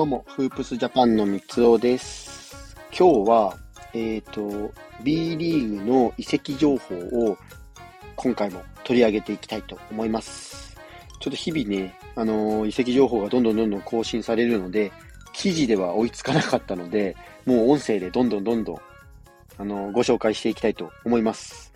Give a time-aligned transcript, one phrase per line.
[0.00, 2.74] どうも、フープスジャパンの三つおです。
[2.98, 3.54] 今日は、
[3.92, 4.72] えっ、ー、と、
[5.04, 7.36] B リーグの移籍情報を
[8.16, 10.74] 今回も取り上げていきたいと思います。
[11.20, 14.90] ちょっと日々ね、あのー、移籍情報がどんどんどんどん更新されるので、
[15.34, 18.78] 記事では追いつかなかったので、もう音声でどんどんどんどん、
[19.58, 21.69] あのー、ご紹介していきたいと思います。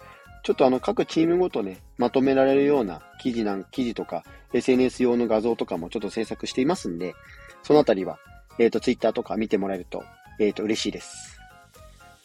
[0.45, 7.14] ちょっとあの、各チームごとね、まとめられるような記事なん、記事とか、SNS 用の画像とかもちょっと制作していますんで、
[7.62, 8.19] そのあたりは、
[8.59, 10.05] えっ、ー、と、Twitter とか見てもらえると、
[10.38, 11.41] えっ、ー、と、嬉しいです。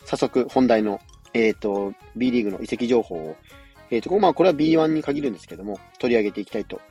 [0.03, 0.99] 早速、本題の、
[1.33, 3.37] えっ、ー、と、B リーグの移籍情報を、
[3.89, 6.81] えっ、と、まあ、これは B1 に限るんですけども、取り上げていきたいと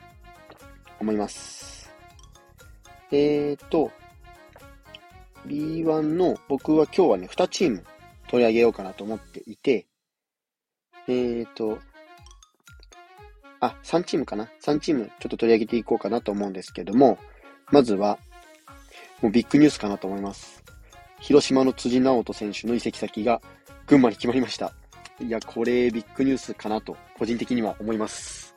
[0.99, 1.91] 思います。
[3.11, 3.91] えっ、と、
[5.45, 7.85] B1 の僕は今日はね、2チーム
[8.29, 9.85] 取り上げようかなと思っていて、
[11.11, 11.79] えっ、と、
[13.59, 17.17] あ、3チームかな ?3 チームちょっと取り上げていこうかなと思うんですけども、
[17.71, 18.19] まずは、
[19.21, 20.63] もうビッグニュースかなと思います。
[21.19, 23.41] 広島の辻直人選手の移籍先が
[23.87, 24.73] 群馬に決まりました。
[25.19, 28.55] いや、これビッグニュースかなと、個人的には思います。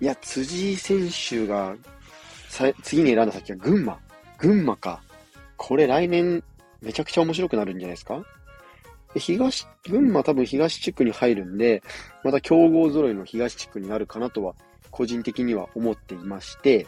[0.00, 1.76] いや、辻選手が
[2.82, 3.98] 次に選んだ先は群馬。
[4.38, 5.02] 群馬か。
[5.56, 6.42] これ来年
[6.80, 8.22] めちゃくちゃ面白くなるんじゃないですか？
[9.18, 11.82] 東、群馬多分東地区に入るんで、
[12.22, 14.54] また強豪揃いの東地区になるかなとは、
[14.90, 16.86] 個人的には思っていまして、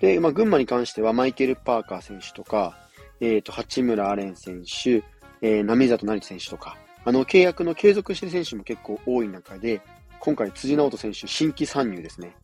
[0.00, 2.76] で、まあ、群馬に関してはマイケル・パーカー選手とか、
[3.20, 5.02] えっ、ー、と、八村アレン選手、
[5.40, 9.80] えー、波里成選手とか、あの、契約の継続してる選手も結構多い中で、
[10.20, 12.36] 今回辻直人選手新規参入ですね。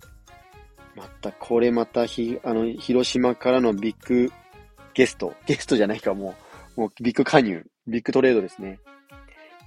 [0.97, 4.33] また、これまたひ、あの、広島からのビッグ
[4.95, 6.35] ゲスト、ゲストじゃないか、も
[6.77, 8.79] う、もうビッグ加入、ビッグトレードですね。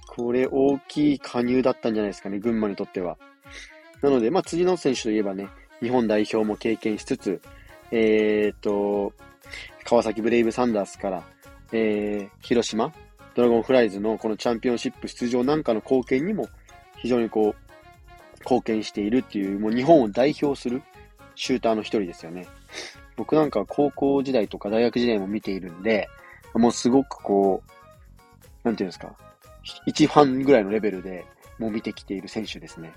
[0.06, 3.18] これ大きい加入だったんじゃないですかね、群馬にとっては。
[4.02, 5.48] なので、まあ、辻直選手といえばね、
[5.80, 7.40] 日本代表も経験しつつ、
[7.90, 9.12] えっ、と、
[9.84, 11.22] 川崎ブレイブサンダースから、
[11.72, 12.92] えー、広島、
[13.34, 16.48] ドラゴンフライズのこのチャンピオンシップ出場なんかの貢献にも
[16.96, 20.82] 非常にこう、貢献しているっていう、もう日本を代表する
[21.34, 22.48] シューターの一人ですよね。
[23.16, 26.08] 僕なんか高校時代とか大学時代も見ているんで、
[26.54, 27.77] もうすごくこう、
[28.64, 29.16] なんていうんですか、
[29.86, 31.24] 一ファンぐらいのレベルで
[31.58, 32.92] もう見てきている選手ですね。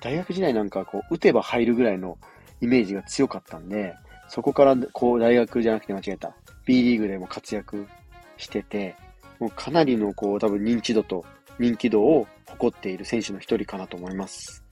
[0.00, 2.18] 大学時代なんかこう、打てば入るぐらいの
[2.60, 3.94] イメージが強かったんで、
[4.28, 6.34] そこからこう大学じゃなくて間違えた。
[6.64, 7.86] B リーグでも活躍
[8.36, 8.96] してて、
[9.38, 11.24] もうかなりのこう多分認知度と
[11.58, 14.64] 人気度を誇っている選手の一人かなと思います。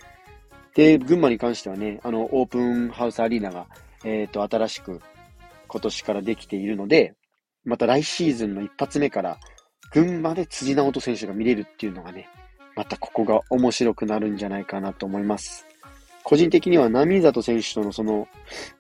[0.75, 3.67] で、群馬に関してはね、あの、オープンハウスアリーナが、
[4.05, 5.01] えっ、ー、と、新しく
[5.67, 7.15] 今年からできているので、
[7.65, 9.39] また来シーズンの一発目から、
[9.93, 12.28] 群馬で辻直人選手が見れるっていうのがね、
[12.77, 15.67] またここが面白くなるんじゃないかなと思います。
[16.23, 18.28] 個人的には波里選手とのその、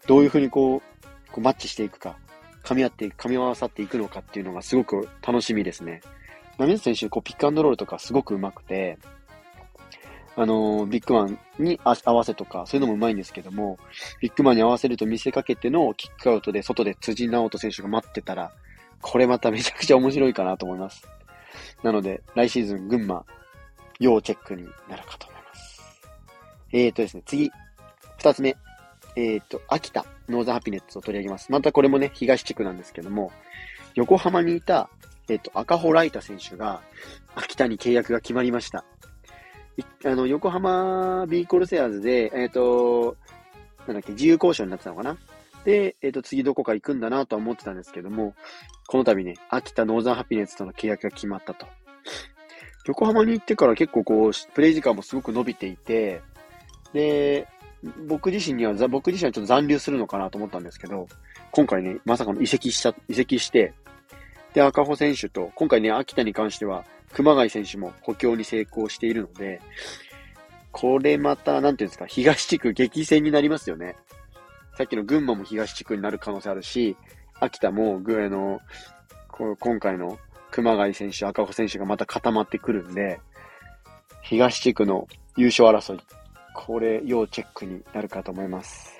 [0.06, 2.16] どういうふうにこう、こうマッチしていくか、
[2.62, 6.00] 噛み合って、噛み合わさっていくのかっていうのがすごく楽しみですね。
[6.58, 8.98] 波里選手、こう、ピックアンドロールとかすごく上手くて、
[10.36, 13.78] あの、ビッグマンに合わせとか、そういうのも上手いんですけども、
[14.20, 18.52] ビッグマンに合わせると見せかけてのキックアウトで外で辻直人選手が待ってたら、
[19.00, 21.02] これまためちゃくちゃ面白いかなと思います。
[21.82, 23.24] なので、来シーズン群馬、
[23.98, 25.82] 要チェックになるかと思います
[26.72, 27.50] えっ、ー、とですね、次。
[28.18, 28.56] 二つ目。
[29.16, 31.50] えっ、ー、と、秋田、ノーザハピネッツを取り上げます。
[31.50, 33.32] またこれもね、東地区なんですけども、
[33.94, 34.88] 横浜にいた、
[35.28, 36.80] えっ、ー、と、赤穂ライタ選手が、
[37.34, 38.84] 秋田に契約が決まりました。
[40.04, 43.16] あの、横浜ビーコルセアーズで、えっ、と、
[43.86, 45.16] なんだっけ、自由交渉になってたのかな
[45.64, 48.34] で、えっ、と、次どこか行くんだなとは思ってたんですけども、
[48.86, 51.66] この度ね、秋田ノーザンハピネッツとの契約が決まったと。
[52.86, 56.22] 横浜に行ってから結構こう、プレイ時間もすごく伸びていて、
[56.92, 57.46] で、
[58.06, 61.06] 僕自身には、僕自身はちょっと残留するのかなと思ったんですけど、
[61.52, 63.74] 今回ね、まさかの移籍しちゃ、移籍して、
[64.54, 69.60] で、赤穂選手と、今回ね、秋田に関しては、熊谷選手も補強に成功しているので、
[70.72, 73.96] これまた、なんていうんですか、東地区激戦になりますよね。
[74.80, 76.96] さっきの群馬も東地区になる可能性あるし、
[77.38, 78.60] 秋田も、ぐあの、
[79.28, 80.18] こう今回の
[80.50, 83.20] 熊谷選手、赤穂選手がまた固まってくるんで、
[84.22, 85.06] 東地区の
[85.36, 86.00] 優勝争い、
[86.54, 88.98] これ、要チェックになるかと思います。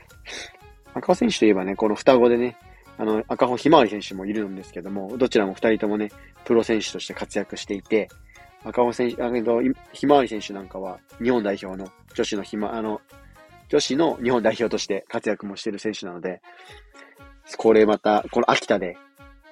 [0.93, 2.59] 赤穂選手といえばね、この双子でね、
[2.99, 6.11] あの、赤穂ひまわり選手もいるんですけども、どちらも二人ともね、
[6.45, 8.11] プロ選手として活躍していて、
[8.65, 9.63] 赤穂選手、あの、
[9.95, 13.01] ひまわり選手なんかは、日本代表の女子のひま、あの、
[13.71, 16.43] 女子の日本代表として活躍もしている選手なので、
[17.57, 18.97] これまた、この秋田で、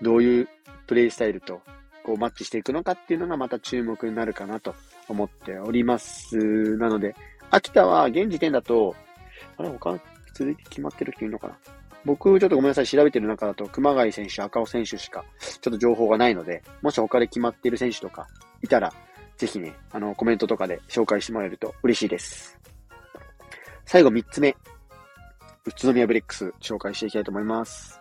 [0.02, 0.48] どういう
[0.86, 1.62] プレイスタイルと、
[2.04, 4.74] こうマッチしていくのかっていうのがまた注目になるかなと
[5.08, 6.36] 思っております。
[6.76, 7.14] なので、
[7.50, 8.94] 秋田は現時点だと、
[9.56, 9.98] あれ、他
[10.34, 11.58] 続いて決まってる人いるのかな？
[12.04, 18.26] 僕ちょっとごめんなさい、調べてる中だと、熊谷選手、赤尾選手しか、ちょっと情報がないので、もし他で決まっている選手とか
[18.62, 18.92] いたら、
[19.36, 22.58] ぜひね、あの、コメントとかで紹介してもらえると嬉しいです。
[23.90, 24.54] 最後3つ目。
[25.64, 27.98] 宇都宮ブレックス紹介していきたいと思います。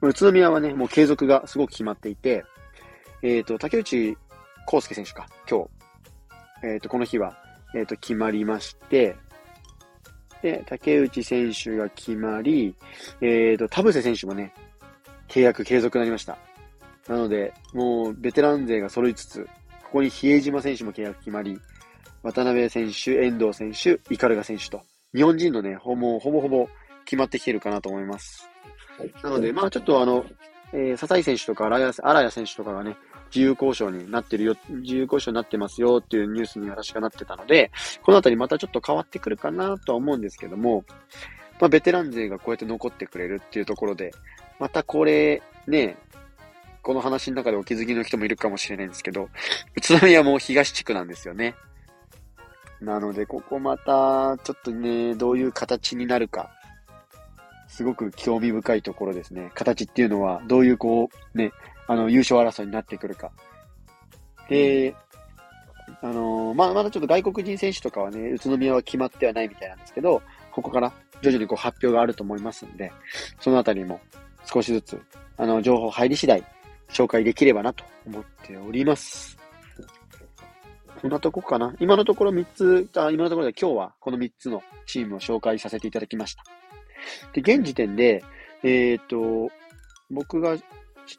[0.00, 2.46] 宇都宮はね、もう継続がすごく決まっていて、
[3.20, 4.16] えっ、ー、と、竹内
[4.66, 5.64] 康介選手か、今
[6.62, 7.36] 日、えっ、ー、と、この日は、
[7.74, 9.16] えっ、ー、と、決まりまして、
[10.40, 12.74] で、竹内選手が決まり、
[13.20, 14.54] えっ、と、田臥選手もね、
[15.28, 16.38] 契約継続になりました。
[17.06, 19.46] なので、もう、ベテラン勢が揃いつつ、
[19.82, 21.60] ここに比江島選手も契約決まり、
[22.22, 24.80] 渡辺選手、遠藤選手、イカルガ選手と、
[25.14, 26.68] 日本人のね、ほぼほぼほぼ
[27.04, 28.48] 決まってきてるかなと思います。
[29.22, 30.26] なので、まあちょっとあの、
[30.72, 32.96] えー、笹井選手とか荒谷選手とかがね、
[33.34, 37.70] 自由交渉になってるよ、自由交渉になってますよっていうニュースに私がなってたので、
[38.02, 40.84] このあたりまたちょっと変わってくるかなとは思うんですけども、
[41.60, 44.12] まあベテラン勢がこうやって残ってくれるっていうところで、
[44.58, 45.96] またこれ、ね、
[46.82, 49.28] この話の中でお気づきの人もいるかもしれないんですけど、
[49.76, 51.54] 宇都宮も東地区なんですよね。
[52.80, 56.50] なので、ここまた、ちょっとね、どういう形になるか、
[57.66, 59.50] すごく興味深いところですね。
[59.54, 61.52] 形っていうのは、どういうこう、ね、
[61.86, 63.30] あの、優勝争いになってくるか。
[64.48, 64.94] で、
[66.00, 70.22] あのー、まあ、まだちょっと外国人選手とかはね、宇都宮は決まってはないみたいなんですけど、
[70.52, 70.92] ここから
[71.22, 72.92] 徐々にこう発表があると思いますんで、
[73.40, 74.00] そのあたりも
[74.44, 75.00] 少しずつ、
[75.36, 76.44] あの、情報入り次第、
[76.88, 79.37] 紹介できればなと思っております。
[81.00, 81.74] こんなとこかな？
[81.78, 86.42] 今のところ3つ、あ今のところで今日はこの3つのチームを紹介させていただきました。
[87.32, 88.24] で、現時点で、
[88.64, 88.66] え
[89.00, 89.52] っ、ー、と、
[90.10, 90.64] 僕が知っ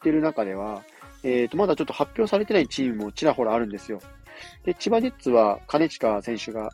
[0.01, 0.83] てる中では、
[1.23, 4.01] えっ、ー、と、まだちょっと発表されてないチームもちらほらあるんですよ。
[4.65, 6.71] で、千葉ジェッツは金近選手が、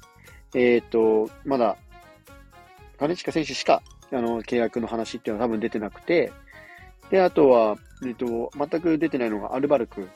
[0.55, 1.77] えっ、ー、と、まだ、
[2.97, 6.31] 金近選手しか、あの、契約の話っていうのは多分出てなくて、
[7.11, 7.75] で、あとは、
[8.05, 10.07] えっ、と、全く出てないのがアルバルク。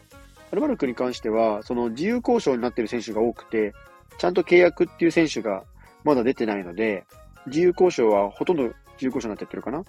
[0.52, 3.74] アルバルクに関しては、その自由交渉になっている選手が多くて、
[4.18, 5.64] ちゃんと契約っていう選手が
[6.04, 7.06] まだ出てないので、
[7.48, 9.84] 自由交渉はほとんど自由交渉になってってるかな？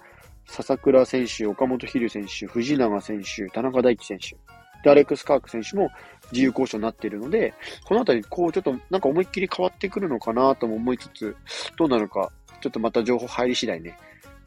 [0.45, 4.37] 笹倉選手、岡本飛龍選手、藤永選手、田中大輝選手、
[4.83, 5.89] で、アレックス・カーク選手も
[6.31, 7.53] 自由交渉になっているので、
[7.85, 11.35] このあたり、こう、ちょっとなんか思いっきり変わってくるのかなとも思いつつ、
[11.77, 12.31] どうなるか、
[12.61, 13.97] ちょっとまた情報入り次第ね、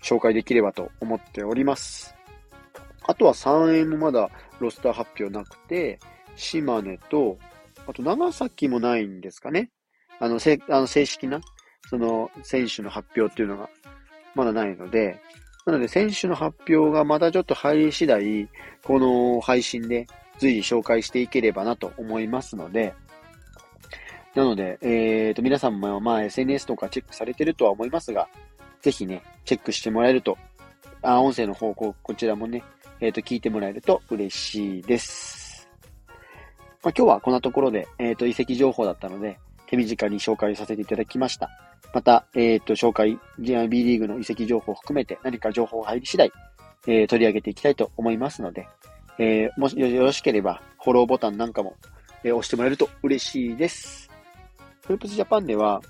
[0.02, 2.14] 紹介できればと思っております。
[3.06, 4.30] あとは3円もまだ
[4.60, 5.98] ロスター発表なくて、
[6.36, 7.38] 島根と、
[7.86, 9.70] あと長崎もないんですかね。
[10.20, 11.40] あの、せあの正式な、
[11.88, 13.68] その、選手の発表っていうのが、
[14.34, 15.20] まだないので、
[15.66, 18.48] なので、選手の発表がまたちょっと入り次第、
[18.82, 20.06] この配信で
[20.38, 22.94] 随時紹介していければなと思いますので、
[24.34, 28.28] なので、えーと、皆さんもまあ SNS とかチェックされてるとは思いますが、
[28.82, 30.36] ぜひね、チェックしてもらえると、
[31.02, 32.64] あ音声の方向、こちらもね、
[33.00, 35.68] えっ、ー、と、聞いてもらえると嬉しいです。
[36.82, 41.50] まあ、今日はこんなところで、えっ、ー、と、遺跡情報だったので、手短に紹介させていただきました。
[41.92, 43.52] また、えっ、ー、と、紹介、B
[43.84, 46.32] リーグの移籍情報を含めて何か情報が入り次第、
[46.86, 48.68] えー、取り上げていきたいと思いますので、
[49.18, 51.76] えー、もしよろしければ、フォローボタンなんかも、
[52.24, 54.10] えー、押してもらえると嬉しいです。
[54.86, 55.80] フープスジャパンでは、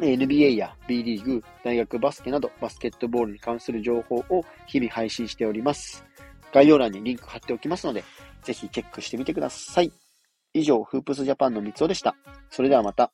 [0.00, 6.07] NBA や B リーグ、大学バスケなどバスケットボールに関する情報を日々配信しております。
[6.52, 8.04] 概要欄にリンク貼っておきますので、
[8.42, 9.92] ぜひチェックしてみてください。
[10.54, 12.16] 以上、フープスジャパンの三つおでした。
[12.50, 13.12] それではまた。